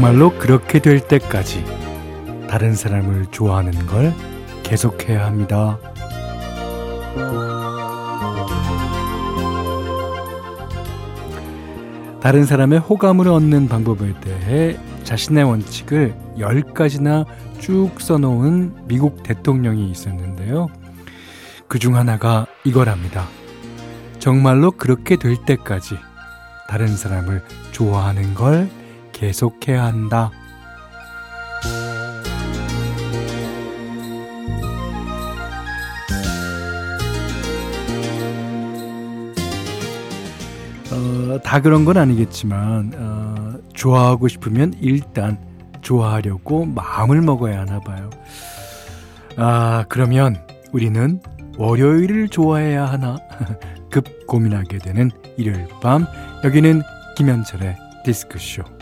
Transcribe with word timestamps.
정말로 0.00 0.30
그렇게 0.38 0.78
될 0.78 0.98
때까지 0.98 1.62
다른 2.48 2.74
사람을 2.74 3.26
좋아하는 3.26 3.86
걸 3.86 4.14
계속해야 4.62 5.26
합니다. 5.26 5.78
다른 12.22 12.46
사람의 12.46 12.78
호감을 12.78 13.28
얻는 13.28 13.68
방법에 13.68 14.18
대해 14.22 14.78
자신의 15.04 15.44
원칙을 15.44 16.14
10가지나 16.38 17.26
쭉 17.58 17.90
써놓은 18.00 18.86
미국 18.86 19.22
대통령이 19.22 19.90
있었는데요. 19.90 20.68
그 21.68 21.78
중 21.78 21.96
하나가 21.96 22.46
이거랍니다. 22.64 23.26
정말로 24.18 24.70
그렇게 24.70 25.16
될 25.16 25.36
때까지 25.44 25.98
다른 26.70 26.88
사람을 26.96 27.42
좋아하는 27.72 28.32
걸 28.32 28.70
계속해야 29.20 29.84
한다. 29.84 30.30
어, 40.90 41.38
다 41.44 41.60
그런 41.60 41.84
건 41.84 41.98
아니겠지만 41.98 42.92
어, 42.96 43.58
좋아하고 43.74 44.28
싶으면 44.28 44.72
일단 44.80 45.38
좋아하려고 45.82 46.64
마음을 46.64 47.20
먹어야 47.20 47.60
하나 47.60 47.78
봐요. 47.78 48.08
아 49.36 49.84
그러면 49.90 50.42
우리는 50.72 51.20
월요일을 51.58 52.28
좋아해야 52.28 52.86
하나 52.86 53.18
급 53.92 54.26
고민하게 54.26 54.78
되는 54.78 55.10
일요일 55.36 55.68
밤 55.82 56.06
여기는 56.42 56.80
김현철의 57.16 57.76
디스크쇼 58.06 58.79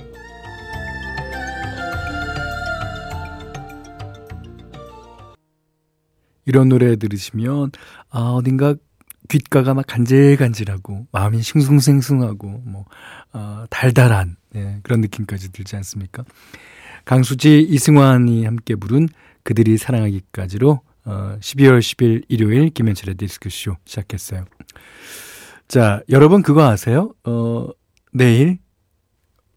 이런 6.48 6.70
노래 6.70 6.96
들으시면 6.96 7.72
아 8.08 8.20
어딘가 8.20 8.74
귓가가 9.28 9.74
막 9.74 9.86
간질간질하고 9.86 11.06
마음이 11.12 11.42
싱숭생숭하고 11.42 12.62
뭐 12.64 12.86
어, 13.34 13.64
달달한 13.68 14.36
예, 14.54 14.80
그런 14.82 15.02
느낌까지 15.02 15.52
들지 15.52 15.76
않습니까? 15.76 16.24
강수지 17.04 17.60
이승환이 17.60 18.46
함께 18.46 18.74
부른 18.74 19.08
그들이 19.42 19.76
사랑하기까지로 19.76 20.80
어, 21.04 21.36
12월 21.40 21.80
10일 21.80 22.24
일요일 22.28 22.70
김현철의 22.70 23.16
디스크쇼 23.16 23.76
시작했어요. 23.84 24.46
자, 25.68 26.00
여러분 26.08 26.42
그거 26.42 26.66
아세요? 26.66 27.12
어, 27.24 27.68
내일 28.12 28.58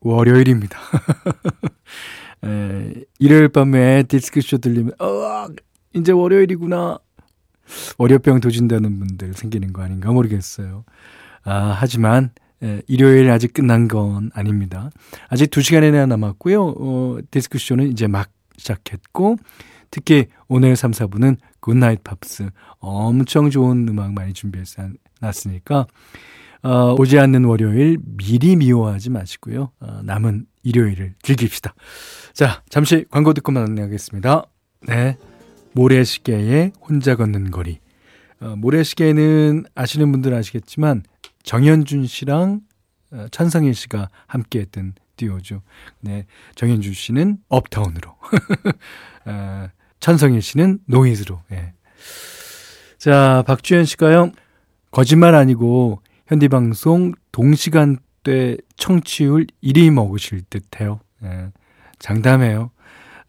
월요일입니다. 0.02 0.78
에, 2.44 2.94
일요일 3.20 3.48
밤에 3.48 4.04
디스크쇼 4.04 4.58
들리면 4.58 4.94
어, 5.00 5.48
이제 5.94 6.12
월요일이구나. 6.12 7.00
월요병 7.98 8.42
도진다는 8.42 9.00
분들 9.00 9.34
생기는 9.34 9.72
거 9.74 9.82
아닌가 9.82 10.12
모르겠어요. 10.12 10.84
아, 11.44 11.76
하지만 11.78 12.32
예, 12.64 12.82
일요일 12.88 13.30
아직 13.32 13.54
끝난 13.54 13.88
건 13.88 14.30
아닙니다. 14.34 14.92
아직 15.30 15.50
2시간이나 15.50 16.08
남았고요. 16.08 16.76
어, 16.78 17.18
디스크쇼는 17.32 17.92
이제 17.92 18.08
막 18.08 18.30
시작했고 18.58 19.38
특히 19.90 20.28
오늘 20.48 20.76
3, 20.76 20.92
4부는 20.92 21.38
Good 21.60 21.79
Night 21.79 22.04
Pops 22.04 22.50
엄청 22.80 23.50
좋은 23.50 23.88
음악 23.90 24.14
많이 24.14 24.34
준비해서 24.34 24.88
놨으니까 25.22 25.88
어, 26.64 26.96
오지 26.98 27.18
않는 27.18 27.46
월요일 27.46 27.98
미리 28.04 28.56
미워하지 28.56 29.10
마시고요. 29.10 29.72
어, 29.80 30.02
남은 30.04 30.46
일요일을 30.64 31.16
즐깁시다. 31.24 31.74
자, 32.34 32.62
잠시 32.70 33.06
광고 33.10 33.34
듣고 33.34 33.52
만나겠습니다. 33.52 34.44
네. 34.88 35.18
모래시계의 35.74 36.74
혼자 36.82 37.16
걷는 37.16 37.52
거리. 37.52 37.80
어, 38.40 38.56
모래시계는 38.56 39.66
아시는 39.76 40.12
분들 40.12 40.34
아시겠지만 40.34 41.04
정현준 41.44 42.08
씨랑 42.08 42.62
어, 43.12 43.26
천성일 43.32 43.76
씨가 43.76 44.10
함께했던 44.28 44.94
듀오죠. 45.18 45.62
네, 46.00 46.26
정현준 46.56 46.94
씨는 46.94 47.38
업타운으로, 47.50 48.10
어, 49.26 49.68
천성일 50.00 50.42
씨는 50.42 50.80
노이즈로. 50.86 51.42
예. 51.52 51.74
자, 52.98 53.44
박주현 53.46 53.86
씨가요. 53.86 54.32
거짓말 54.90 55.36
아니고 55.36 56.02
현디방송 56.28 57.14
동시간대 57.32 58.58
청취율 58.78 59.48
1위 59.64 59.92
먹으실 59.92 60.44
듯해요. 60.50 61.00
예. 61.24 61.52
장담해요. 62.00 62.72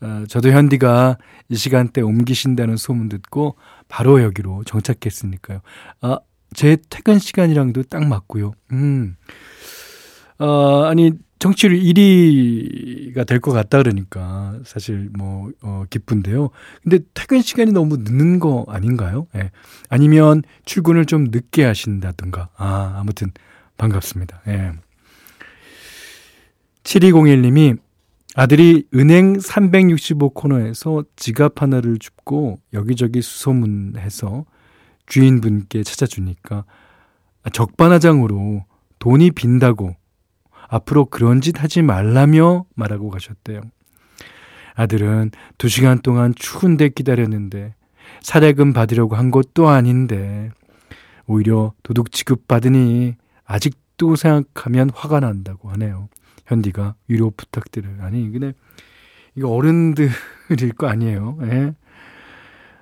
어, 0.03 0.25
저도 0.29 0.51
현디가 0.51 1.17
이 1.49 1.55
시간대 1.57 2.01
옮기신다는 2.01 2.77
소문 2.77 3.09
듣고 3.09 3.57
바로 3.89 4.23
여기로 4.23 4.65
정착했으니까요. 4.65 5.61
아, 6.01 6.19
제 6.55 6.77
퇴근 6.91 7.19
시간이랑도 7.19 7.85
딱 7.85 8.05
맞고요. 8.05 8.53
음. 8.73 9.17
어, 10.39 10.83
아니, 10.85 11.13
정치율 11.39 11.75
1위가 11.81 13.27
될 13.27 13.41
것 13.41 13.51
같다 13.53 13.79
그러니까 13.79 14.59
사실 14.65 15.09
뭐, 15.17 15.51
어, 15.63 15.85
기쁜데요. 15.91 16.51
근데 16.83 16.99
퇴근 17.15 17.41
시간이 17.43 17.73
너무 17.73 17.97
늦는 17.99 18.39
거 18.39 18.65
아닌가요? 18.69 19.27
예. 19.37 19.51
아니면 19.89 20.43
출근을 20.65 21.05
좀 21.07 21.25
늦게 21.31 21.65
하신다든가. 21.65 22.49
아, 22.57 22.97
아무튼 23.01 23.33
반갑습니다. 23.77 24.43
예. 24.49 24.73
7201님이 26.85 27.79
아들이 28.35 28.87
은행 28.95 29.39
365 29.39 30.31
코너에서 30.31 31.05
지갑 31.17 31.61
하나를 31.61 31.99
줍고 31.99 32.61
여기저기 32.73 33.21
수소문해서 33.21 34.47
주인분께 35.07 35.83
찾아주니까 35.83 36.65
적반하장으로 37.53 38.65
돈이 38.99 39.33
빈다고 39.33 39.95
앞으로 40.69 41.07
그런 41.07 41.43
짓 41.43 41.63
하지 41.63 41.83
말라며 41.83 42.65
말하고 42.75 43.11
가셨대요. 43.11 43.61
아들은 44.75 45.33
두 45.59 45.69
시간 45.69 46.01
동안 46.01 46.33
추운데 46.35 46.89
기다렸는데 46.89 47.75
사례금 48.23 48.73
받으려고 48.73 49.15
한 49.15 49.31
것도 49.31 49.69
아닌데 49.69 50.51
오히려 51.27 51.75
도둑 51.83 52.13
취급 52.13 52.49
받으니 52.49 53.17
아직도 53.45 54.17
생각하면 54.17 54.89
화가 54.95 55.21
난다고 55.21 55.69
하네요. 55.73 56.09
현디가 56.53 56.95
위로 57.09 57.31
부탁드려요. 57.37 57.97
아니, 58.03 58.31
근데 58.31 58.53
이거 59.35 59.49
어른들일 59.51 60.73
거 60.77 60.87
아니에요. 60.89 61.39
예? 61.43 61.75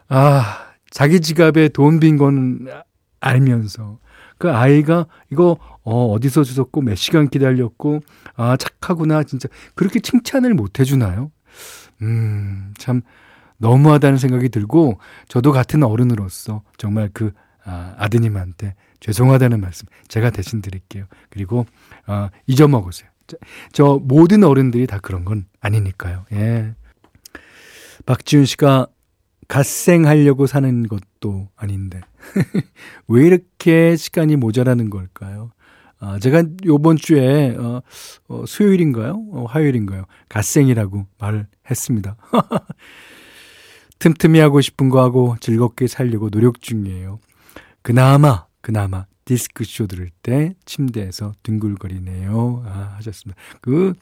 아, 0.09 0.73
자기 0.91 1.21
지갑에 1.21 1.69
돈 1.69 2.01
빈 2.01 2.17
건 2.19 2.67
알면서 3.21 3.99
그 4.39 4.51
아이가 4.51 5.07
이거 5.31 5.59
어, 5.83 6.07
어디서 6.13 6.43
주웠고 6.45 6.81
몇 6.81 6.95
시간 6.95 7.29
기다렸고 7.29 8.01
아 8.35 8.57
착하구나 8.57 9.23
진짜 9.25 9.49
그렇게 9.75 10.01
칭찬을 10.01 10.55
못 10.55 10.81
해주나요? 10.81 11.31
음, 12.03 12.73
참 12.79 13.03
너무하다는 13.59 14.17
생각이 14.17 14.49
들고 14.49 14.99
저도 15.29 15.53
같은 15.53 15.83
어른으로서 15.83 16.63
정말 16.79 17.11
그 17.13 17.33
아, 17.65 17.95
아드님한테 17.99 18.75
죄송하다는 19.01 19.61
말씀 19.61 19.87
제가 20.09 20.31
대신 20.31 20.63
드릴게요. 20.63 21.05
그리고 21.29 21.67
아, 22.07 22.31
잊어먹으세요. 22.47 23.11
저, 23.31 23.37
저 23.73 24.01
모든 24.03 24.45
어른들이 24.45 24.87
다 24.87 24.99
그런 24.99 25.25
건 25.25 25.47
아니니까요. 25.61 26.25
예. 26.33 26.75
박지훈 28.07 28.45
씨가 28.45 28.89
갓생하려고 29.49 30.47
사는 30.47 30.87
것도 30.87 31.49
아닌데 31.57 32.01
왜 33.09 33.27
이렇게 33.27 33.97
시간이 33.97 34.37
모자라는 34.37 34.91
걸까요? 34.91 35.51
아, 35.99 36.19
제가 36.19 36.45
요번 36.65 36.97
주에 36.97 37.57
어, 37.57 37.83
어, 38.29 38.45
수요일인가요? 38.47 39.23
어, 39.33 39.45
화요일인가요? 39.49 40.05
갓생이라고 40.29 41.07
말을 41.19 41.47
했습니다. 41.71 42.17
틈틈이 43.99 44.39
하고 44.39 44.63
싶은 44.63 44.89
거 44.89 45.03
하고 45.03 45.37
즐겁게 45.41 45.87
살려고 45.87 46.31
노력 46.31 46.63
중이에요. 46.63 47.19
그나마 47.83 48.47
그나마 48.63 49.07
디스크쇼 49.31 49.87
들을 49.87 50.11
때 50.25 50.55
침대에서 50.65 51.35
뒹굴거리네요. 51.45 52.65
아, 52.67 52.95
하셨습니다. 52.97 53.41
그, 53.61 53.95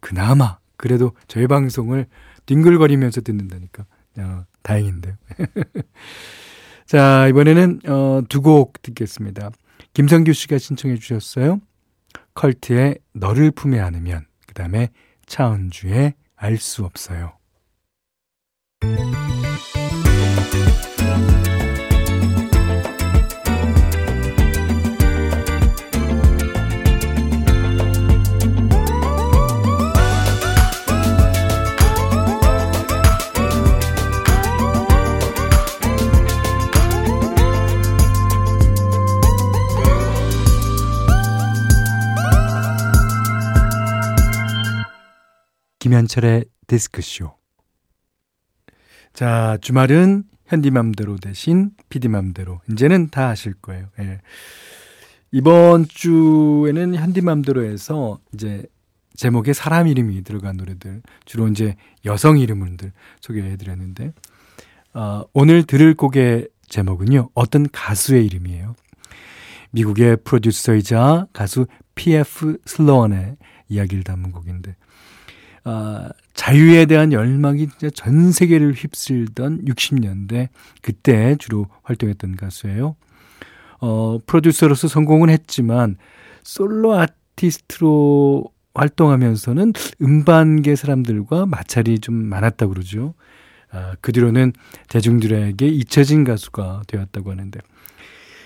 그나마, 0.00 0.58
그래도 0.76 1.12
저희 1.26 1.46
방송을 1.46 2.06
뒹굴거리면서 2.44 3.22
듣는다니까. 3.22 3.86
어, 4.18 4.44
다행인데요. 4.62 5.14
자, 6.84 7.26
이번에는, 7.28 7.80
어, 7.88 8.20
두 8.28 8.42
곡 8.42 8.82
듣겠습니다. 8.82 9.50
김성규 9.94 10.34
씨가 10.34 10.58
신청해 10.58 10.98
주셨어요. 10.98 11.60
컬트의 12.34 12.98
너를 13.14 13.52
품에 13.52 13.80
안으면, 13.80 14.26
그 14.46 14.52
다음에 14.52 14.90
차은주의 15.24 16.12
알 16.36 16.58
수 16.58 16.84
없어요. 16.84 17.32
김현철의 45.84 46.46
디스크쇼. 46.66 47.34
자, 49.12 49.58
주말은 49.60 50.24
현디맘대로 50.46 51.18
대신 51.18 51.72
피디맘대로. 51.90 52.62
이제는 52.70 53.10
다 53.10 53.28
아실 53.28 53.52
거예요. 53.52 53.88
예. 53.98 54.22
이번 55.30 55.86
주에는 55.86 56.94
현디맘대로에서 56.94 58.18
이제 58.32 58.64
제목에 59.14 59.52
사람 59.52 59.86
이름이 59.86 60.22
들어간 60.22 60.56
노래들, 60.56 61.02
주로 61.26 61.48
이제 61.48 61.76
여성 62.06 62.38
이름들 62.38 62.90
소개해 63.20 63.58
드렸는데, 63.58 64.14
어, 64.94 65.24
오늘 65.34 65.64
들을 65.64 65.92
곡의 65.92 66.48
제목은요, 66.66 67.28
어떤 67.34 67.68
가수의 67.70 68.24
이름이에요. 68.24 68.74
미국의 69.72 70.16
프로듀서이자 70.24 71.26
가수 71.34 71.66
P.F. 71.94 72.56
슬로원의 72.64 73.36
이야기를 73.68 74.02
담은 74.02 74.32
곡인데, 74.32 74.76
아, 75.64 76.10
자유에 76.34 76.86
대한 76.86 77.12
열망이 77.12 77.68
진짜 77.68 77.88
전 77.90 78.32
세계를 78.32 78.74
휩쓸던 78.74 79.64
60년대 79.64 80.48
그때 80.82 81.36
주로 81.38 81.66
활동했던 81.82 82.36
가수예요. 82.36 82.96
어, 83.80 84.18
프로듀서로서 84.26 84.88
성공은 84.88 85.30
했지만 85.30 85.96
솔로 86.42 86.94
아티스트로 86.94 88.44
활동하면서는 88.74 89.72
음반계 90.02 90.76
사람들과 90.76 91.46
마찰이 91.46 92.00
좀 92.00 92.14
많았다고 92.14 92.74
그러죠. 92.74 93.14
아, 93.70 93.94
그 94.00 94.12
뒤로는 94.12 94.52
대중들에게 94.88 95.66
잊혀진 95.66 96.24
가수가 96.24 96.82
되었다고 96.86 97.30
하는데, 97.30 97.60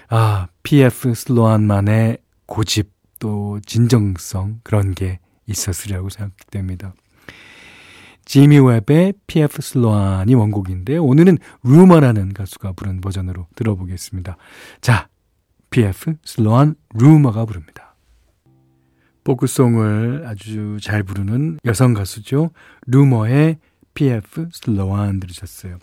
아, 0.09 0.49
PF 0.63 1.15
슬로안만의 1.15 2.19
고집 2.47 2.91
또 3.19 3.59
진정성 3.67 4.61
그런 4.63 4.95
게 4.95 5.19
있었으리라고 5.47 6.09
생각됩니다. 6.09 6.95
지미 8.29 8.59
웹의 8.59 9.15
PF 9.27 9.63
슬로안이 9.63 10.35
원곡인데 10.35 10.99
오늘은 10.99 11.39
루머라는 11.63 12.35
가수가 12.35 12.73
부른 12.73 13.01
버전으로 13.01 13.47
들어보겠습니다. 13.55 14.37
자, 14.83 15.09
PF 15.71 16.13
슬로안 16.23 16.75
루머가 16.95 17.47
부릅니다. 17.47 17.97
포크송을 19.25 20.25
아주 20.27 20.77
잘 20.83 21.05
부르는 21.05 21.59
여성 21.65 21.95
가수죠. 21.95 22.51
루머의 22.87 23.57
PF 23.95 24.49
슬로안 24.53 25.21
들으셨어요. 25.21 25.79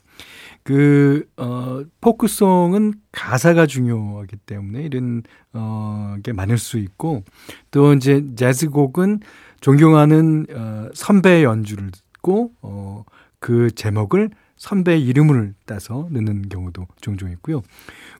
그, 0.62 1.28
어, 1.38 1.82
포크송은 2.00 2.94
가사가 3.12 3.66
중요하기 3.66 4.38
때문에 4.46 4.84
이런, 4.84 5.24
어, 5.54 6.16
게 6.22 6.32
많을 6.32 6.60
수 6.60 6.78
있고, 6.78 7.24
또 7.72 7.94
이제 7.94 8.24
재즈곡은 8.36 9.22
존경하는, 9.62 10.46
어, 10.54 10.90
선배 10.94 11.44
연주를 11.44 11.90
듣고 12.26 12.52
어, 12.64 13.06
그 13.40 13.70
제목을 13.72 14.32
선배 14.58 14.98
이름을 14.98 15.54
따서 15.66 16.08
넣는 16.12 16.50
경우도 16.50 16.88
종종 17.02 17.30
있고요. 17.32 17.62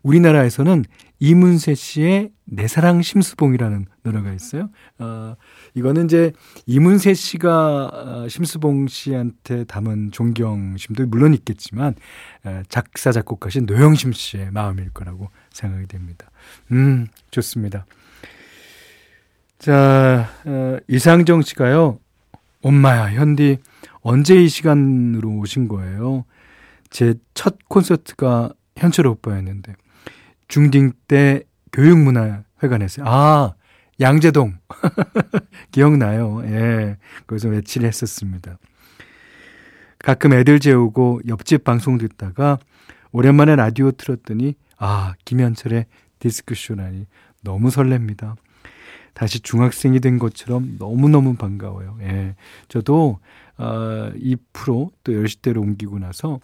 우리나라에서는 0.04 0.84
이문세 1.20 1.74
씨의 1.74 2.32
내 2.44 2.68
사랑 2.68 3.02
심수봉이라는 3.02 3.86
노래가 4.04 4.34
있어요. 4.34 4.70
어, 5.00 5.36
이거는 5.74 6.06
이제 6.06 6.34
이문세 6.68 7.14
씨가 7.16 7.90
어, 7.94 8.28
심수봉 8.28 8.88
씨한테 8.88 9.64
담은 9.64 10.12
존경심도 10.12 11.08
물론 11.08 11.34
있겠지만 11.34 11.96
어, 12.44 12.62
작사 12.70 13.12
작곡하신 13.12 13.66
노영심 13.66 14.12
씨의 14.14 14.52
마음일 14.52 14.92
거라고 14.92 15.30
생각이 15.52 15.88
됩니다. 15.88 16.30
음, 16.72 17.08
좋습니다. 17.32 17.86
자, 19.58 20.30
어, 20.44 20.78
이상정 20.90 21.42
씨가요. 21.42 21.98
엄마야, 22.62 23.14
현디 23.14 23.60
언제 24.08 24.36
이 24.36 24.48
시간으로 24.48 25.30
오신 25.40 25.68
거예요? 25.68 26.26
제 26.92 27.16
첫 27.34 27.58
콘서트가 27.68 28.52
현철 28.78 29.08
오빠였는데 29.08 29.74
중딩 30.48 30.94
때 31.08 31.42
교육문화회관에서 31.74 33.02
아 33.06 33.56
양재동 34.00 34.58
기억나요? 35.72 36.42
예, 36.46 36.98
거기서 37.28 37.50
며칠 37.50 37.84
했었습니다. 37.84 38.58
가끔 40.00 40.34
애들 40.34 40.60
재우고 40.60 41.22
옆집 41.28 41.64
방송 41.64 41.98
듣다가 41.98 42.60
오랜만에 43.12 43.56
라디오 43.56 43.92
틀었더니 43.92 44.54
아 44.78 45.14
김현철의 45.26 45.88
디스크쇼라니 46.20 47.08
너무 47.44 47.70
설렙니다. 47.70 48.36
다시 49.14 49.40
중학생이 49.40 50.00
된 50.02 50.20
것처럼 50.20 50.76
너무너무 50.78 51.36
반가워요. 51.36 51.98
예. 52.02 52.36
저도 52.68 53.20
어, 53.58 54.12
이 54.16 54.36
프로 54.54 54.92
또 55.04 55.14
10시대로 55.14 55.62
옮기고 55.62 56.00
나서 56.00 56.40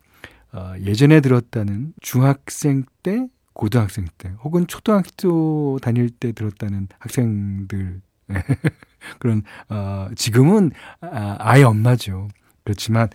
어, 0.54 0.74
예전에 0.82 1.22
들었다는 1.22 1.94
중학생 2.02 2.86
때, 3.04 3.28
고등학생 3.54 4.06
때, 4.18 4.34
혹은 4.44 4.68
초등학교 4.68 5.80
다닐 5.82 6.10
때 6.10 6.32
들었다는 6.32 6.88
학생들 7.00 8.02
그런 9.20 9.44
어, 9.70 10.10
지금은 10.16 10.72
아, 11.02 11.38
아예 11.40 11.64
엄마죠. 11.64 12.28
그렇지만 12.64 13.10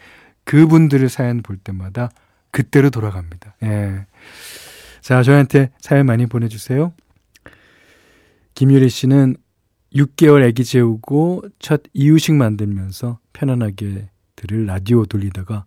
그분들의 0.45 1.09
사연 1.09 1.43
볼 1.43 1.57
때마다 1.57 2.11
그때로 2.51 2.91
돌아갑니다. 2.91 3.57
예. 3.65 4.07
자, 5.01 5.23
저한테 5.23 5.71
사연 5.79 6.07
많이 6.07 6.27
보내주세요. 6.27 6.93
김유리 8.55 8.89
씨는 8.89 9.37
6개월 9.95 10.47
아기 10.47 10.65
재우고 10.65 11.45
첫 11.59 11.83
이유식 11.93 12.35
만들면서 12.35 13.19
편안하게 13.33 14.11
들을 14.37 14.67
라디오 14.67 15.07
돌리다가 15.07 15.65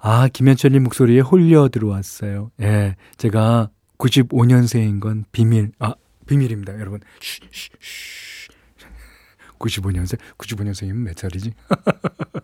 아, 0.00 0.28
김현철님 0.28 0.84
목소리에 0.84 1.20
홀려 1.20 1.68
들어왔어요. 1.68 2.50
예. 2.60 2.96
제가 3.16 3.68
95년생인 3.98 5.00
건 5.00 5.24
비밀. 5.32 5.72
아, 5.80 5.94
비밀입니다. 6.26 6.78
여러분. 6.78 7.00
쉬, 7.20 7.40
쉬, 7.50 7.70
쉬. 7.80 8.48
95년생? 9.58 10.18
95년생이면 10.38 10.94
몇 10.98 11.18
살이지? 11.18 11.52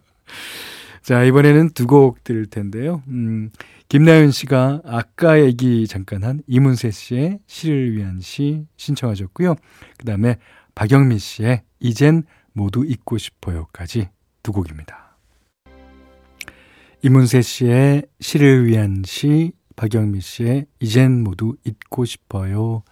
자, 1.02 1.22
이번에는 1.22 1.70
두 1.70 1.86
곡 1.86 2.24
들을 2.24 2.46
텐데요. 2.46 3.02
음, 3.08 3.50
김나연 3.88 4.30
씨가 4.32 4.80
아까 4.84 5.40
얘기 5.40 5.86
잠깐 5.86 6.24
한 6.24 6.42
이문세 6.48 6.90
씨의 6.90 7.38
시를 7.46 7.92
위한 7.94 8.18
시 8.20 8.64
신청하셨고요. 8.78 9.54
그 9.98 10.04
다음에 10.06 10.38
박영민 10.74 11.18
씨의 11.18 11.62
이젠 11.80 12.24
모두 12.52 12.84
잊고 12.84 13.18
싶어요까지 13.18 14.08
두 14.42 14.52
곡입니다. 14.52 15.16
이문세 17.02 17.42
씨의 17.42 18.06
시를 18.20 18.66
위한 18.66 19.02
시, 19.04 19.52
박영민 19.76 20.20
씨의 20.20 20.66
이젠 20.80 21.22
모두 21.22 21.56
잊고 21.64 22.04
싶어요 22.04 22.82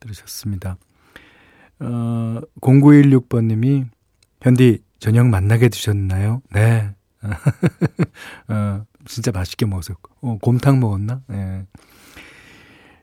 들으셨습니다. 0.00 0.76
어, 1.80 2.40
0916번님이 2.60 3.88
현디 4.42 4.82
저녁 4.98 5.28
만나게 5.28 5.68
드셨나요? 5.68 6.42
네. 6.52 6.94
어, 8.48 8.84
진짜 9.04 9.32
맛있게 9.32 9.66
먹었어요. 9.66 9.96
어, 10.20 10.38
곰탕 10.40 10.80
먹었나? 10.80 11.22
네. 11.26 11.66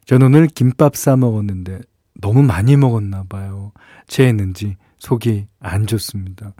전 0.05 0.21
오늘 0.21 0.47
김밥 0.47 0.95
싸 0.95 1.15
먹었는데 1.15 1.81
너무 2.19 2.43
많이 2.43 2.77
먹었나 2.77 3.23
봐요. 3.27 3.71
체했는지 4.07 4.77
속이 4.99 5.47
안 5.59 5.87
좋습니다. 5.87 6.53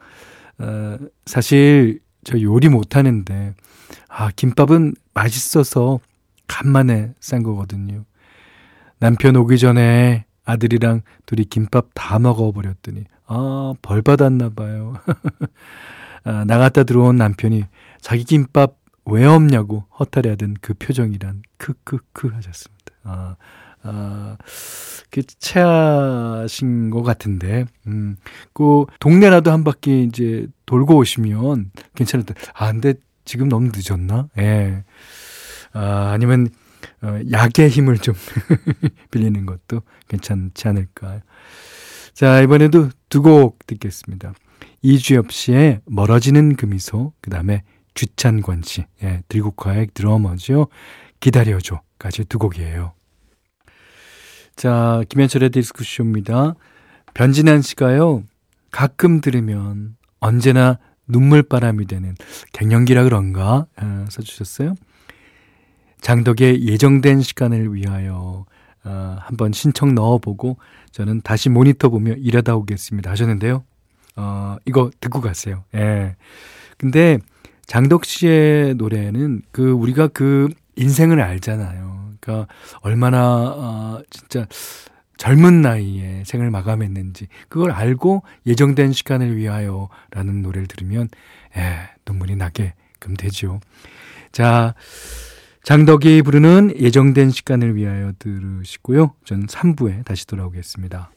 어, 0.60 0.98
사실 1.26 2.00
저 2.24 2.40
요리 2.42 2.70
못하는데 2.70 3.54
아 4.08 4.32
김밥은 4.36 4.94
맛있어서 5.14 6.00
간만에 6.48 7.14
싼 7.20 7.44
거거든요. 7.44 8.06
남편 9.00 9.36
오기 9.36 9.58
전에 9.58 10.26
아들이랑 10.46 11.02
둘이 11.26 11.46
김밥 11.46 11.90
다 11.94 12.20
먹어버렸더니 12.20 13.06
아 13.28 13.74
벌 13.82 14.02
받았나 14.02 14.50
봐요. 14.50 14.94
아, 16.26 16.46
나갔다 16.46 16.84
들어온 16.84 17.18
남편이 17.18 17.66
자기 18.02 18.24
김밥 18.24 18.78
왜 19.06 19.26
없냐고 19.26 19.86
허탈해하던 20.00 20.56
그 20.62 20.74
표정이란 20.74 21.42
크크크 21.58 22.30
하셨습니다. 22.30 22.84
아 23.04 23.36
아, 23.84 24.38
그 25.12 25.22
체하신 25.24 26.90
것 26.90 27.04
같은데, 27.04 27.66
음, 27.88 28.18
그 28.54 28.86
동네라도 29.00 29.52
한 29.52 29.64
바퀴 29.64 30.04
이제 30.04 30.48
돌고 30.66 30.96
오시면 30.98 31.72
괜찮을 31.96 32.26
듯. 32.26 32.36
아, 32.54 32.72
근데 32.72 32.94
지금 33.26 33.50
너무 33.50 33.70
늦었나? 33.74 34.30
예. 34.40 34.84
아, 35.74 36.12
아니면, 36.14 36.50
어, 37.02 37.20
약의 37.32 37.70
힘을 37.70 37.98
좀 37.98 38.16
빌리는 39.12 39.46
것도 39.46 39.82
괜찮지 40.08 40.68
않을까. 40.68 41.22
자, 42.14 42.42
이번에도 42.42 42.90
두 43.10 43.22
곡 43.22 43.66
듣겠습니다. 43.68 44.34
이주엽 44.82 45.32
씨의 45.32 45.82
멀어지는 45.86 46.56
그 46.56 46.66
미소, 46.66 47.14
그 47.22 47.30
다음에 47.30 47.64
주찬권 47.94 48.64
씨, 48.64 48.86
예, 49.04 49.22
들국화의 49.30 49.90
드러머죠. 49.94 50.68
기다려줘까지 51.20 52.26
두 52.26 52.38
곡이에요. 52.40 52.94
자, 54.56 55.04
김현철의 55.10 55.50
디스크쇼입니다. 55.50 56.56
변진환 57.14 57.62
씨가요, 57.62 58.24
가끔 58.72 59.22
들으면 59.22 59.96
언제나 60.20 60.80
눈물바람이 61.08 61.86
되는 61.86 62.16
갱년기라 62.54 63.04
그런가 63.04 63.68
어, 63.76 64.06
써주셨어요. 64.10 64.76
장덕의 66.02 66.68
예정된 66.68 67.22
시간을 67.22 67.74
위하여 67.74 68.46
어, 68.84 69.18
한번 69.20 69.52
신청 69.54 69.96
넣어보고 69.96 70.58
저는 70.92 71.22
다시 71.22 71.50
모니터 71.50 71.90
보며 71.90 72.14
일하다 72.14 72.56
오겠습니다 72.56 73.10
하셨는데요. 73.12 73.64
어, 74.16 74.58
이거 74.66 74.92
듣고 75.00 75.22
갔어요. 75.22 75.64
예. 75.76 76.16
근데 76.78 77.20
장덕 77.66 78.06
씨의 78.06 78.76
노래는 78.76 79.42
그 79.52 79.72
우리가 79.72 80.08
그 80.08 80.50
인생을 80.76 81.22
알잖아요. 81.22 82.03
그러니까 82.24 82.48
얼마나 82.80 83.54
어, 83.56 84.02
진짜 84.10 84.48
젊은 85.18 85.62
나이에 85.62 86.24
생을 86.26 86.50
마감했는지 86.50 87.28
그걸 87.50 87.72
알고 87.72 88.24
예정된 88.46 88.94
시간을 88.94 89.36
위하여라는 89.36 90.42
노래를 90.42 90.68
들으면 90.68 91.10
에 91.56 91.90
눈물이 92.08 92.36
나게끔 92.38 93.16
되죠. 93.18 93.60
자, 94.32 94.74
장덕이 95.64 96.24
부르는 96.24 96.74
예정된 96.78 97.30
시간을 97.30 97.76
위하여 97.76 98.14
들으시고요. 98.20 99.14
전 99.24 99.46
3부에 99.46 100.04
다시 100.04 100.26
돌아오겠습니다. 100.26 101.12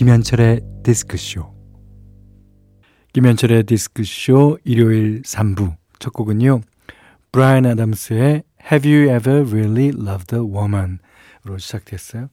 김현철의 0.00 0.62
디스크쇼 0.82 1.54
김현철의 3.12 3.64
디스크쇼 3.64 4.56
일요일 4.64 5.20
3부 5.20 5.76
첫 5.98 6.14
곡은요. 6.14 6.62
브라이언 7.32 7.66
아담스의 7.66 8.42
Have 8.72 8.90
You 8.90 9.14
Ever 9.14 9.46
Really 9.50 9.88
Loved 9.88 10.34
a 10.34 10.40
Woman? 10.40 11.00
으로 11.44 11.58
시작됐어요. 11.58 12.30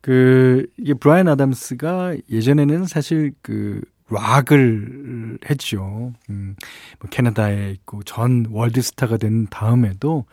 그, 0.00 0.68
이게 0.76 0.94
브라이언 0.94 1.26
아담스가 1.26 2.14
예전에는 2.30 2.84
사실 2.84 3.32
그, 3.42 3.80
락을 4.10 5.38
했죠. 5.48 6.12
음, 6.28 6.56
뭐 6.98 7.08
캐나다에 7.10 7.70
있고 7.72 8.02
전 8.02 8.46
월드스타가 8.50 9.16
된 9.16 9.46
다음에도 9.46 10.26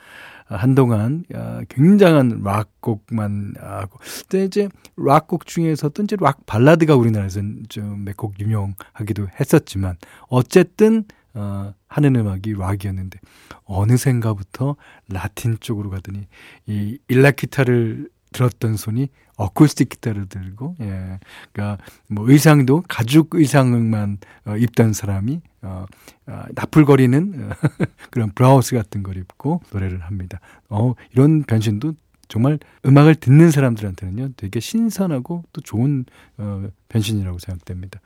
한동안 0.47 1.23
굉장한 1.69 2.41
락곡만 2.43 3.55
하고. 3.59 3.99
근데 4.29 4.45
이제 4.45 4.69
락곡 4.95 5.45
중에서도 5.45 6.03
이제 6.03 6.15
락 6.19 6.45
발라드가 6.45 6.95
우리나라에서는 6.95 7.63
좀 7.69 8.05
몇 8.05 8.15
곡 8.17 8.39
유명하기도 8.39 9.27
했었지만 9.39 9.97
어쨌든 10.29 11.03
어, 11.33 11.73
하는 11.87 12.15
음악이 12.15 12.53
락이었는데 12.57 13.19
어느샌가부터 13.65 14.75
라틴 15.09 15.57
쪽으로 15.59 15.89
가더니 15.91 16.27
이 16.65 16.97
일렉 17.07 17.35
기타를 17.35 18.09
들었던 18.31 18.77
손이 18.77 19.09
어쿠스틱 19.35 19.89
기타를 19.89 20.27
들고 20.27 20.75
예. 20.81 21.19
그러니까 21.51 21.83
뭐 22.07 22.29
의상도 22.29 22.83
가죽 22.87 23.29
의상만 23.33 24.17
어, 24.45 24.57
입던 24.57 24.93
사람이 24.93 25.41
어, 25.61 25.85
어 26.27 26.43
나풀거리는 26.53 27.49
그런 28.09 28.31
브라우스 28.31 28.75
같은 28.75 29.03
걸 29.03 29.17
입고 29.17 29.61
노래를 29.71 30.01
합니다. 30.01 30.39
어 30.69 30.93
이런 31.11 31.43
변신도 31.43 31.93
정말 32.27 32.59
음악을 32.85 33.15
듣는 33.15 33.51
사람들한테는요 33.51 34.29
되게 34.37 34.59
신선하고 34.59 35.43
또 35.53 35.61
좋은 35.61 36.05
어, 36.37 36.67
변신이라고 36.89 37.37
생각됩니다. 37.39 37.99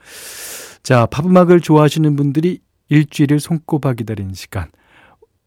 자, 0.84 1.06
팝음악을 1.06 1.62
좋아하시는 1.62 2.16
분들이 2.16 2.60
일주일을 2.90 3.40
손꼽아 3.40 3.94
기다리는 3.94 4.34
시간. 4.34 4.70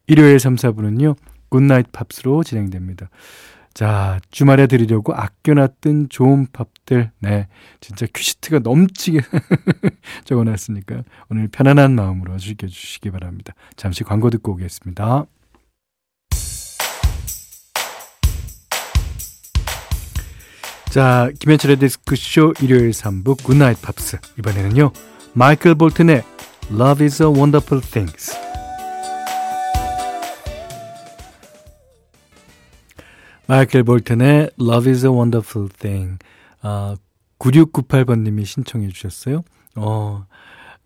일요일 0.07 0.39
3, 0.39 0.55
4부는요. 0.55 1.15
Good 1.49 1.68
Night 1.68 1.91
Pops로 1.91 2.43
진행됩니다. 2.43 3.09
자, 3.75 4.21
주말에 4.31 4.67
드리려고 4.67 5.13
아껴놨던 5.13 6.07
좋은 6.07 6.47
팝들. 6.53 7.11
네. 7.19 7.49
진짜 7.81 8.07
큐시트가 8.11 8.59
넘치게 8.59 9.19
적어놨으니까 10.23 11.03
오늘 11.29 11.49
편안한 11.49 11.93
마음으로 11.93 12.37
즐겨주시기 12.37 13.11
바랍니다. 13.11 13.53
잠시 13.75 14.05
광고 14.05 14.29
듣고 14.29 14.53
오겠습니다. 14.53 15.25
자, 20.89 21.29
김현철의 21.37 21.75
디스크쇼 21.75 22.53
일요일 22.61 22.91
3부 22.91 23.43
Good 23.43 23.60
Night 23.60 23.81
Pops. 23.81 24.19
이번에는요, 24.39 24.93
마이클 25.33 25.75
볼튼의 25.75 26.23
Love 26.71 27.05
is 27.05 27.21
a 27.21 27.27
Wonderful 27.27 27.83
Things. 27.83 28.44
마이클 33.47 33.83
볼튼의 33.83 34.49
Love 34.59 34.91
is 34.91 35.05
a 35.05 35.11
Wonderful 35.11 35.69
Thing. 35.69 36.17
아, 36.61 36.95
9698번님이 37.37 38.43
신청해 38.43 38.87
주셨어요. 38.87 39.43
어, 39.75 40.25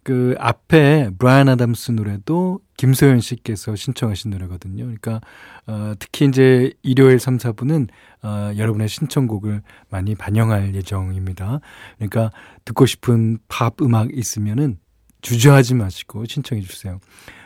그 0.03 0.35
앞에 0.39 1.11
브라이언 1.17 1.47
아담스 1.47 1.91
노래도 1.91 2.59
김소연 2.75 3.21
씨께서 3.21 3.77
신청하신 3.77 4.31
노래거든요. 4.31 4.83
그러니까 4.83 5.21
어, 5.67 5.93
특히 5.99 6.25
이제 6.25 6.73
일요일 6.81 7.19
3, 7.19 7.37
4부는 7.37 7.87
어, 8.23 8.51
여러분의 8.57 8.89
신청곡을 8.89 9.61
많이 9.89 10.15
반영할 10.15 10.75
예정입니다. 10.75 11.61
그러니까 11.97 12.31
듣고 12.65 12.85
싶은 12.85 13.39
팝 13.47 13.81
음악 13.81 14.09
있으면은 14.13 14.79
주저하지 15.21 15.75
마시고 15.75 16.25
신청해 16.25 16.61
주세요. 16.63 16.99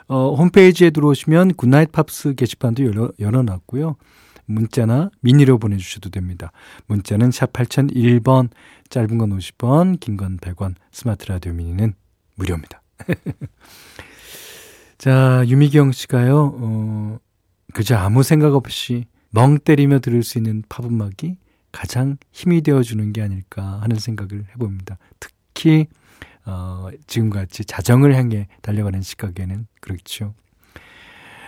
어, 0.08 0.34
홈페이지에 0.34 0.90
들어오시면 0.90 1.54
Good 1.54 1.71
Night 1.71 1.92
Pops 1.92 2.34
게시판도 2.34 2.86
열어, 2.86 3.12
열어놨고요. 3.20 3.96
문자나 4.46 5.10
미니로 5.22 5.58
보내주셔도 5.58 6.10
됩니다. 6.10 6.52
문자는 6.88 7.32
샵 7.32 7.54
8001번, 7.54 8.50
짧은 8.90 9.18
건 9.18 9.38
50원, 9.38 10.00
긴 10.00 10.18
건 10.18 10.38
100원, 10.38 10.76
스마트 10.92 11.28
라디오 11.28 11.54
미니는 11.54 11.94
무료입니다. 12.36 12.82
자, 14.98 15.44
유미경 15.48 15.92
씨가요, 15.92 16.56
어, 16.58 17.18
그저 17.74 17.96
아무 17.98 18.24
생각 18.24 18.56
없이 18.56 19.06
멍 19.32 19.58
때리며 19.60 20.00
들을 20.00 20.24
수 20.24 20.38
있는 20.38 20.64
팝음악이 20.70 21.38
가장 21.72 22.18
힘이 22.32 22.62
되어주는 22.62 23.14
게 23.14 23.22
아닐까 23.22 23.80
하는 23.82 23.98
생각을 23.98 24.46
해봅니다. 24.54 24.98
특히, 25.20 25.88
어, 26.46 26.90
지금같이 27.08 27.66
자정을 27.66 28.16
향해 28.16 28.48
달려가는 28.62 29.02
시각에는 29.02 29.68
그렇죠. 29.82 30.36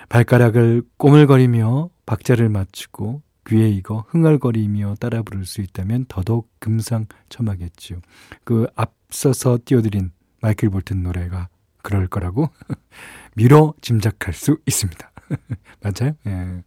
발가락을 0.10 0.84
꼬물거리며 0.98 1.90
박자를 2.05 2.50
맞추고 2.50 3.21
귀에 3.47 3.69
익어 3.69 4.05
흥얼거리며 4.09 4.95
따라 5.00 5.21
부를 5.21 5.45
수 5.45 5.62
있다면 5.62 6.05
더더욱 6.07 6.50
금상첨화겠지요. 6.59 8.00
그 8.43 8.67
앞서서 8.75 9.59
띄워드린 9.63 10.12
마이클 10.41 10.69
볼튼 10.69 11.03
노래가 11.03 11.50
그럴 11.81 12.07
거라고 12.07 12.50
미뤄 13.35 13.74
짐작할 13.81 14.33
수 14.33 14.57
있습니다. 14.65 15.12
맞아요? 15.81 16.13
예. 16.27 16.63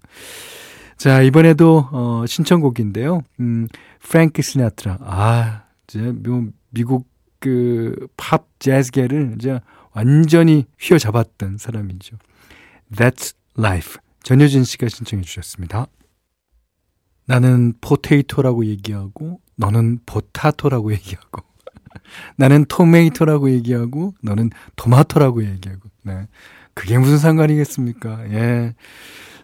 자, 0.96 1.22
이번에도 1.22 1.88
어, 1.92 2.24
신청곡인데요. 2.26 3.22
음, 3.40 3.68
프랭키 4.00 4.42
시나트라. 4.42 4.98
아, 5.00 5.64
이제 5.86 6.12
미국 6.70 7.08
그 7.40 8.08
팝 8.16 8.46
재즈계를 8.58 9.34
이제 9.36 9.60
완전히 9.92 10.66
휘어잡았던 10.80 11.58
사람이죠. 11.58 12.16
That's 12.92 13.34
Life. 13.56 13.98
전효진 14.28 14.62
씨가 14.62 14.90
신청해 14.90 15.24
주셨습니다. 15.24 15.86
나는 17.24 17.72
potato라고 17.80 18.66
얘기하고 18.66 19.40
너는 19.56 20.00
potato라고 20.04 20.92
얘기하고 20.92 21.42
나는 22.36 22.66
tomato라고 22.66 23.50
얘기하고 23.52 24.12
너는 24.22 24.50
tomato라고 24.76 25.46
얘기하고 25.46 25.88
네. 26.02 26.28
그게 26.74 26.98
무슨 26.98 27.16
상관이겠습니까? 27.16 28.30
예. 28.34 28.74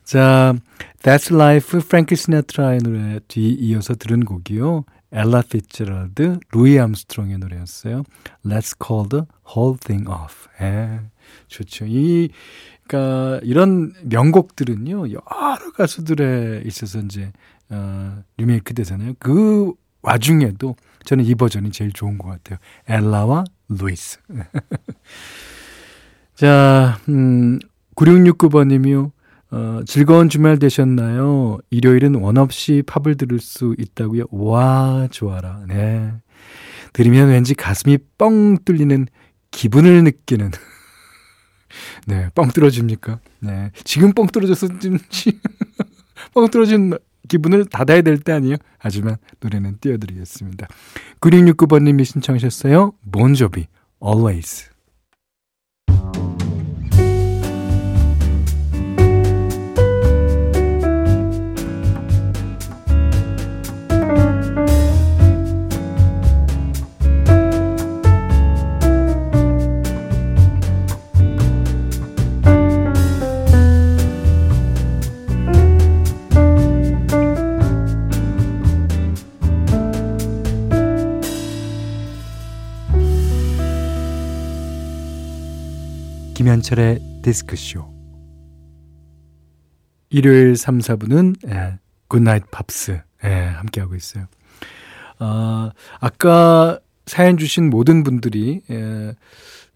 자, 0.02 0.54
That's 1.02 1.34
Life 1.34 1.80
프랭키 1.80 2.14
시나트라의 2.14 2.80
노래 2.80 3.20
뒤 3.26 3.54
이어서 3.54 3.94
들은 3.94 4.26
곡이요. 4.26 4.84
엘라 5.14 5.42
피츠럴드, 5.42 6.40
루이 6.52 6.78
암스트롱의 6.78 7.38
노래였어요. 7.38 8.02
Let's 8.44 8.74
call 8.84 9.08
the 9.08 9.24
whole 9.48 9.78
thing 9.78 10.10
off. 10.10 10.48
예. 10.60 11.00
좋죠. 11.46 11.86
이 11.86 12.30
그러니까 12.86 13.40
이런 13.44 13.92
명곡들은요 14.02 15.10
여러 15.10 15.72
가수들에 15.76 16.62
있어서 16.66 16.98
이제 17.00 17.32
어, 17.70 18.22
리메이크 18.36 18.74
되잖아요. 18.74 19.14
그 19.20 19.72
와중에도 20.02 20.76
저는 21.04 21.24
이 21.24 21.34
버전이 21.34 21.70
제일 21.70 21.92
좋은 21.92 22.18
것 22.18 22.28
같아요. 22.28 22.58
엘라와 22.88 23.44
루이스. 23.68 24.18
자, 26.34 26.98
음, 27.08 27.60
9669번님이요. 27.94 29.12
어, 29.54 29.82
즐거운 29.86 30.28
주말 30.28 30.58
되셨나요? 30.58 31.58
일요일은 31.70 32.16
원 32.16 32.38
없이 32.38 32.82
팝을 32.86 33.16
들을 33.16 33.38
수 33.38 33.76
있다고요? 33.78 34.24
와, 34.32 35.06
좋아라. 35.12 35.64
네. 35.68 36.12
들으면 36.92 37.28
왠지 37.28 37.54
가슴이 37.54 37.98
뻥 38.18 38.58
뚫리는 38.64 39.06
기분을 39.52 40.02
느끼는. 40.02 40.50
네, 42.08 42.30
뻥 42.34 42.48
뚫어집니까? 42.48 43.20
네. 43.40 43.70
지금 43.84 44.12
뻥 44.12 44.26
뚫어졌었는지, 44.26 45.38
뻥 46.34 46.48
뚫어진 46.50 46.92
기분을 47.28 47.66
닫아야 47.66 48.02
될 48.02 48.18
때 48.18 48.32
아니에요? 48.32 48.56
하지만 48.78 49.16
노래는 49.38 49.78
띄워드리겠습니다. 49.80 50.66
9669번님이 51.20 52.04
신청하셨어요. 52.04 52.92
본조비, 53.12 53.66
Always. 54.04 54.73
김현철의 86.44 87.00
디스크쇼. 87.22 87.90
일요일 90.10 90.58
3, 90.58 90.78
4부는 90.78 91.36
예, 91.48 91.78
Good 92.06 92.26
Night 92.26 92.50
Pops 92.50 93.00
예, 93.24 93.28
함께하고 93.28 93.94
있어요. 93.94 94.26
아, 95.18 95.70
아까 96.00 96.78
사연 97.06 97.38
주신 97.38 97.70
모든 97.70 98.02
분들이 98.02 98.60
예, 98.68 99.14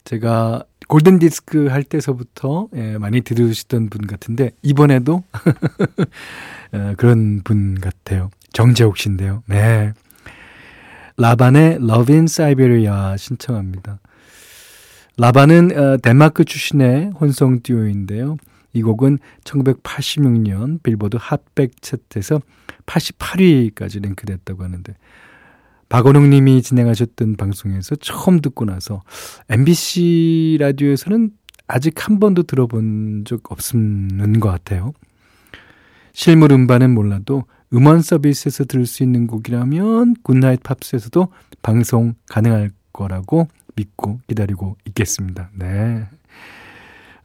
제가 0.04 0.62
Golden 0.88 1.20
Disc 1.20 1.68
할 1.68 1.84
때서부터 1.84 2.68
예, 2.74 2.98
많이 2.98 3.22
들으시던 3.22 3.88
분 3.88 4.06
같은데 4.06 4.50
이번에도 4.62 5.24
예, 6.74 6.94
그런 6.98 7.40
분 7.44 7.80
같아요. 7.80 8.28
정재욱 8.52 8.98
씨인데요. 8.98 9.42
네. 9.46 9.94
Laban의 11.16 11.76
Love 11.76 12.14
in 12.14 12.24
Siberia 12.24 13.16
신청합니다. 13.16 14.00
Laban은 15.18 15.76
어, 15.76 15.96
덴마크 15.98 16.44
출신의 16.44 17.10
혼성 17.20 17.60
듀오인데요. 17.62 18.36
이 18.72 18.82
곡은 18.82 19.18
1986년 19.42 20.80
빌보드 20.82 21.16
Hot백 21.20 21.82
차트에서 21.82 22.40
88위까지 22.86 24.02
랭크됐다고 24.02 24.62
하는데 24.62 24.94
박원웅 25.88 26.30
님이 26.30 26.62
진행하셨던 26.62 27.36
방송에서 27.36 27.96
처음 27.96 28.40
듣고 28.40 28.64
나서 28.64 29.02
MBC 29.48 30.58
라디오에서는 30.60 31.30
아직 31.66 32.06
한 32.06 32.20
번도 32.20 32.44
들어본 32.44 33.24
적 33.24 33.50
없는 33.50 34.38
것 34.38 34.50
같아요. 34.50 34.92
실물 36.12 36.52
음반은 36.52 36.94
몰라도 36.94 37.44
음원 37.72 38.02
서비스에서 38.02 38.64
들을 38.64 38.86
수 38.86 39.02
있는 39.02 39.26
곡이라면 39.26 40.16
Good 40.22 40.40
Night 40.40 40.62
Pops에서도 40.62 41.28
방송 41.62 42.14
가능할 42.28 42.70
거라고 42.92 43.48
믿고 43.82 44.20
기다리고 44.26 44.76
있겠습니다. 44.86 45.50
네. 45.54 46.06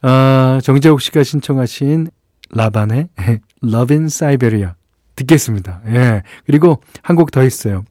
아, 0.02 0.60
정재욱 0.62 1.00
씨가 1.00 1.22
신청하신 1.24 2.08
라반의 2.50 3.08
Love 3.64 3.96
in 3.96 4.04
Siberia 4.06 4.70
듣겠습니다. 5.16 5.80
예. 5.86 6.22
그리고 6.46 6.80
한 7.02 7.16
곡 7.16 7.30
더 7.30 7.42
있어요. 7.44 7.84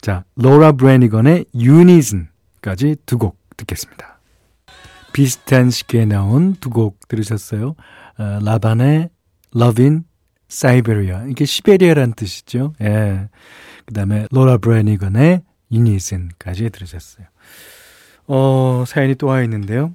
자, 0.00 0.24
로라 0.36 0.72
브래니건의 0.72 1.46
Unison 1.54 2.28
까지 2.60 2.96
두 3.06 3.18
곡 3.18 3.38
듣겠습니다. 3.56 4.18
비슷한 5.12 5.70
시기에 5.70 6.04
나온 6.06 6.54
두 6.60 6.70
곡 6.70 7.06
들으셨어요. 7.08 7.74
어, 8.18 8.38
라반의 8.42 9.10
Love 9.56 9.84
in 9.84 10.04
Siberia. 10.50 11.22
이게 11.30 11.44
시베리아란 11.44 12.14
뜻이죠. 12.14 12.72
예. 12.82 13.28
그 13.86 13.94
다음에 13.94 14.26
로라 14.30 14.58
브래니건의 14.58 15.42
Unison까지 15.72 16.70
들으셨어요. 16.70 17.26
어, 18.26 18.84
사연이 18.86 19.14
또 19.14 19.28
와 19.28 19.42
있는데요. 19.42 19.92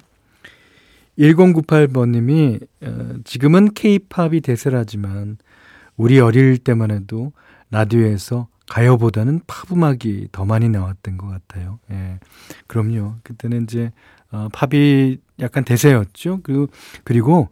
1098번님이 1.18 2.60
어, 2.82 3.14
지금은 3.24 3.74
케이팝이 3.74 4.40
대세라지만 4.40 5.38
우리 5.96 6.18
어릴 6.20 6.58
때만 6.58 6.90
해도 6.90 7.32
라디오에서 7.70 8.48
가요보다는 8.68 9.40
팝 9.46 9.70
음악이 9.72 10.28
더 10.32 10.44
많이 10.44 10.68
나왔던 10.68 11.18
것 11.18 11.26
같아요. 11.26 11.78
예. 11.90 12.18
그럼요. 12.68 13.16
그때는 13.22 13.64
이제 13.64 13.90
어, 14.30 14.48
팝이 14.52 15.18
약간 15.40 15.64
대세였죠. 15.64 16.40
그리고 16.42 16.68
그리고 17.04 17.48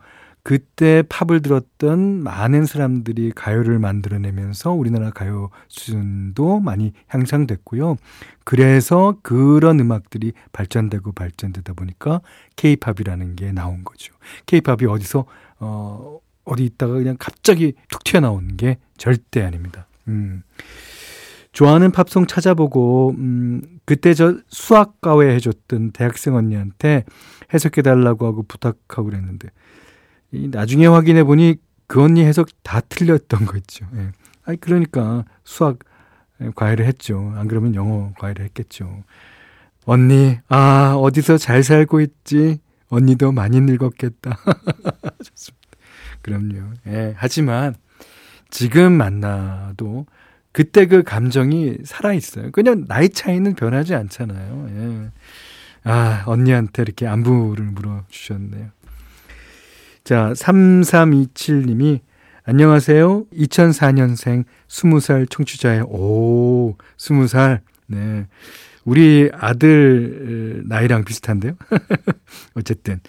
그때 0.49 1.03
팝을 1.11 1.43
들었던 1.43 2.23
많은 2.23 2.65
사람들이 2.65 3.33
가요를 3.37 3.79
만들어내면서 3.79 4.73
우리나라 4.73 5.11
가요 5.11 5.51
수준도 5.69 6.61
많이 6.61 6.95
향상됐고요. 7.09 7.97
그래서 8.45 9.19
그런 9.23 9.79
음악들이 9.79 10.33
발전되고 10.53 11.13
발전되다 11.13 11.75
보니까 11.75 12.23
케이팝이라는 12.57 13.37
게 13.37 13.53
나온 13.53 13.85
거죠. 13.85 14.15
케이팝이 14.47 14.87
어디서 14.89 15.27
어 15.61 16.19
어디 16.47 16.65
있다가 16.65 16.95
그냥 16.95 17.17
갑자기 17.19 17.75
툭 17.91 18.03
튀어나오는 18.05 18.57
게 18.57 18.79
절대 18.97 19.43
아닙니다. 19.43 19.87
음. 20.07 20.45
좋아하는 21.53 21.93
팝송 21.93 22.27
찾아보고 22.27 23.15
음 23.19 23.61
그때 23.85 24.15
저 24.15 24.39
수학 24.49 24.99
과외 25.03 25.35
해줬던 25.35 25.91
대학생 25.91 26.37
언니한테 26.37 27.05
해석해달라고 27.53 28.25
하고 28.25 28.45
부탁하고 28.45 29.05
그랬는데 29.05 29.51
이 30.33 30.49
나중에 30.49 30.87
확인해 30.87 31.25
보니 31.25 31.57
그 31.87 32.03
언니 32.03 32.25
해석 32.25 32.49
다 32.63 32.81
틀렸던 32.81 33.47
거 33.47 33.57
있죠. 33.59 33.87
예. 33.97 34.13
아니 34.45 34.61
그러니까 34.61 35.25
수학 35.45 35.79
과외를 36.55 36.87
했죠. 36.87 37.33
안 37.37 37.49
그러면 37.49 37.75
영어 37.75 38.13
과외를 38.19 38.45
했겠죠. 38.45 39.05
언니, 39.85 40.39
아, 40.49 40.95
어디서 40.97 41.39
잘 41.39 41.63
살고 41.63 42.01
있지? 42.03 42.59
언니도 42.91 43.33
많이 43.33 43.61
늙었겠다. 43.61 44.39
좋습니다. 45.25 45.69
그럼요. 46.21 46.75
예, 46.87 47.15
하지만 47.17 47.75
지금 48.51 48.93
만나도 48.93 50.07
그때 50.53 50.87
그 50.87 51.03
감정이 51.03 51.79
살아있어요. 51.85 52.51
그냥 52.51 52.85
나이 52.87 53.09
차이는 53.09 53.55
변하지 53.55 53.95
않잖아요. 53.95 54.69
예. 54.71 55.11
아, 55.85 56.23
언니한테 56.27 56.83
이렇게 56.83 57.07
안부를 57.07 57.65
물어주셨네요. 57.65 58.69
자, 60.09 60.33
3327님이 60.33 62.01
안녕하세요. 62.45 63.27
2004년생 63.31 64.45
20살 64.67 65.29
청취자예요. 65.29 65.85
오, 65.85 66.79
20살. 66.97 67.61
네. 67.89 68.27
우리 68.87 69.29
아들 69.35 70.63
나이랑 70.65 71.05
비슷한데요. 71.05 71.57
어쨌든 72.57 73.01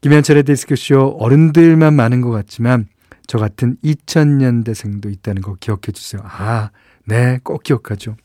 김현철의 0.00 0.42
디스크쇼 0.42 1.16
어른들만 1.20 1.94
많은 1.94 2.22
것 2.22 2.32
같지만 2.32 2.88
저 3.28 3.38
같은 3.38 3.76
2000년대생도 3.84 5.12
있다는 5.12 5.42
거 5.42 5.54
기억해 5.60 5.92
주세요. 5.94 6.22
아, 6.24 6.70
네, 7.04 7.38
꼭 7.44 7.62
기억하죠. 7.62 8.16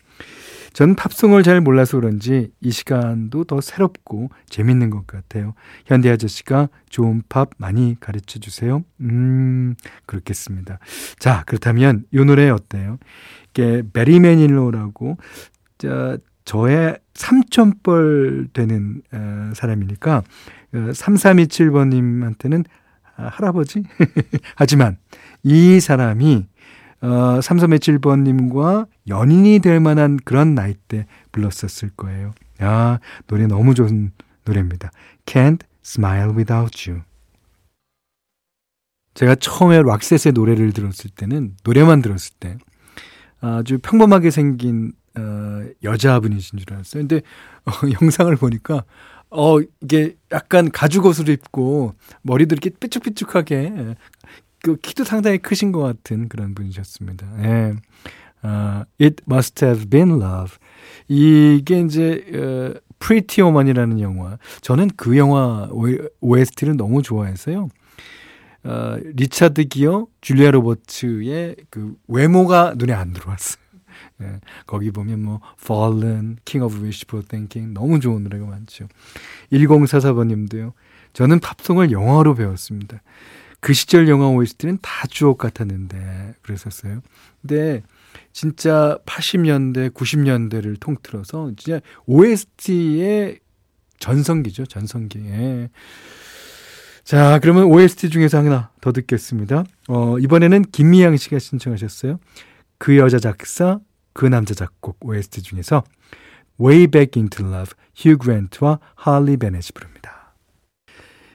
전 0.74 0.96
팝송을 0.96 1.44
잘 1.44 1.60
몰라서 1.60 2.00
그런지 2.00 2.52
이 2.62 2.72
시간도 2.72 3.44
더 3.44 3.60
새롭고 3.60 4.30
재밌는 4.50 4.90
것 4.90 5.06
같아요. 5.06 5.54
현대 5.86 6.10
아저씨가 6.10 6.70
좋은 6.90 7.24
팝 7.28 7.50
많이 7.58 7.98
가르쳐 8.00 8.40
주세요. 8.40 8.84
음, 9.02 9.76
그렇겠습니다. 10.06 10.80
자, 11.20 11.44
그렇다면 11.46 12.06
이 12.12 12.18
노래 12.18 12.50
어때요? 12.50 12.98
이게 13.50 13.84
베리 13.92 14.20
매닐로라고 14.22 15.18
자, 15.78 16.18
저의 16.46 16.98
삼촌뻘 17.14 18.50
되는 18.54 19.02
어, 19.12 19.52
사람이니까 19.54 20.18
어, 20.74 20.78
3327번님한테는 20.78 22.66
아, 23.18 23.28
할아버지? 23.28 23.84
하지만 24.56 24.98
이 25.44 25.80
사람이 25.80 26.48
어, 27.02 27.40
3327번님과 27.40 28.88
연인이 29.08 29.60
될 29.60 29.80
만한 29.80 30.18
그런 30.24 30.54
나이대 30.54 31.06
불렀었을 31.32 31.90
거예요. 31.98 32.32
아, 32.60 33.00
노래 33.28 33.48
너무 33.48 33.74
좋은 33.74 34.12
노래입니다. 34.46 34.92
Can't 35.26 35.62
Smile 35.84 36.36
Without 36.36 36.90
You. 36.90 37.04
제가 39.14 39.36
처음에 39.36 39.82
락셋의 39.82 40.34
노래를 40.34 40.72
들었을 40.72 41.10
때는, 41.10 41.56
노래만 41.64 42.02
들었을 42.02 42.34
때, 42.40 42.58
아주 43.42 43.80
평범하게 43.80 44.30
생긴, 44.32 44.94
어, 45.18 45.66
여자분이신 45.84 46.60
줄 46.60 46.74
알았어요. 46.74 47.02
근데, 47.02 47.22
어, 47.66 47.72
영상을 48.02 48.34
보니까 48.38 48.84
어, 49.32 49.60
이게 49.82 50.18
약간 50.32 50.70
가죽 50.70 51.06
옷을 51.06 51.30
입고 51.30 51.96
머리도 52.22 52.54
이렇게 52.54 52.70
삐쭉삐쭉하게 52.70 53.96
그 54.64 54.78
키도 54.78 55.04
상당히 55.04 55.38
크신 55.38 55.72
것 55.72 55.82
같은 55.82 56.30
그런 56.30 56.54
분이셨습니다. 56.54 57.28
예. 57.44 57.76
아, 58.44 58.86
It 59.00 59.24
Must 59.30 59.66
Have 59.66 59.90
Been 59.90 60.22
Love. 60.22 60.58
이게 61.08 61.82
이제 61.82 62.24
어, 62.34 62.80
Pretty 63.00 63.46
Woman이라는 63.48 64.00
영화. 64.00 64.38
저는 64.62 64.92
그 64.96 65.18
영화 65.18 65.70
OST를 66.22 66.78
너무 66.78 67.02
좋아해서요. 67.02 67.70
어, 68.64 68.98
리차드 69.16 69.66
기어, 69.66 70.08
줄리아 70.22 70.52
로버츠의 70.52 71.56
그 71.70 71.96
외모가 72.08 72.74
눈에 72.78 72.94
안 72.94 73.14
들어왔어요. 73.14 73.62
예, 74.22 74.40
거기 74.68 74.92
보면 74.92 75.24
뭐 75.24 75.42
Fallen, 75.62 76.38
King 76.46 76.64
of 76.64 76.82
Wishful 76.82 77.26
Thinking 77.28 77.74
너무 77.74 78.00
좋은 78.00 78.24
노래가 78.24 78.46
많죠. 78.46 78.88
1044번님도요. 79.52 80.74
저는 81.14 81.40
팝송을 81.40 81.92
영화로 81.92 82.36
배웠습니다. 82.36 83.02
그 83.62 83.74
시절 83.74 84.10
영화 84.10 84.28
OST는 84.28 84.80
다 84.82 85.08
주옥 85.08 85.38
같았는데 85.38 86.34
그랬었어요. 86.42 87.02
근데 87.42 87.84
진짜 88.34 88.98
80년대, 89.06 89.94
90년대를 89.94 90.80
통틀어서 90.80 91.52
진짜 91.56 91.80
OST의 92.08 93.40
전성기죠. 94.00 94.66
전성기. 94.66 95.20
예. 95.26 95.70
자, 97.04 97.40
그러면 97.40 97.66
OST 97.66 98.10
중에서 98.10 98.40
하나 98.40 98.72
더 98.82 98.92
듣겠습니다. 98.92 99.64
어, 99.88 100.18
이번에는 100.18 100.64
김미양 100.64 101.16
씨가 101.18 101.38
신청하셨어요. 101.38 102.20
그 102.80 102.98
여자 102.98 103.20
작사, 103.20 103.80
그 104.14 104.26
남자 104.26 104.56
작곡 104.56 104.98
OST 105.06 105.44
중에서 105.44 105.84
Way 106.60 106.88
Back 106.88 107.20
Into 107.22 107.46
Love, 107.46 107.74
휴 107.96 108.18
그랜트와 108.18 108.80
할리 108.96 109.38
베넷이 109.38 109.70
부릅니다. 109.74 110.36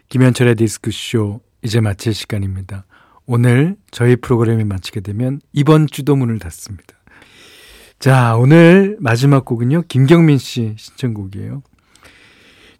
김현철의 0.08 0.56
디스크쇼 0.56 1.40
이제 1.66 1.80
마칠 1.80 2.14
시간입니다. 2.14 2.84
오늘 3.26 3.74
저희 3.90 4.14
프로그램이 4.14 4.62
마치게 4.62 5.00
되면 5.00 5.40
이번 5.52 5.88
주도 5.88 6.14
문을 6.14 6.38
닫습니다. 6.38 6.94
자, 7.98 8.36
오늘 8.36 8.96
마지막 9.00 9.44
곡은요. 9.44 9.82
김경민 9.88 10.38
씨 10.38 10.74
신청곡이에요. 10.78 11.64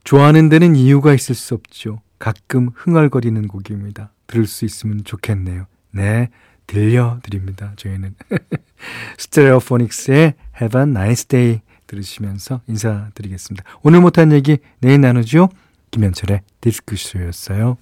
좋아하는 0.05 0.49
데는 0.49 0.77
이유가 0.77 1.15
있을 1.15 1.35
수 1.35 1.55
없죠. 1.55 2.01
가끔 2.21 2.71
흥얼거리는 2.77 3.49
곡입니다. 3.49 4.13
들을 4.29 4.47
수 4.47 4.65
있으면 4.65 5.03
좋겠네요. 5.03 5.67
네, 5.91 6.29
들려드립니다. 6.69 7.73
저희는 7.75 8.15
스테레오포닉스의 9.19 10.35
Have 10.61 10.81
a 10.81 10.87
Nice 10.89 11.27
Day 11.27 11.61
들으시면서 11.89 12.61
인사드리겠습니다. 12.69 13.65
오늘 13.83 14.01
못한 14.01 14.31
얘기 14.31 14.59
내일 14.79 15.01
나누죠. 15.01 15.49
김현철의 15.91 16.43
디스크쇼였어요. 16.61 17.79